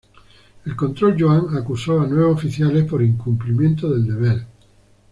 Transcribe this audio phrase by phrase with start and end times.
[0.65, 4.47] El Control Yuan acusó a nueve oficiales por incumplimiento del deber.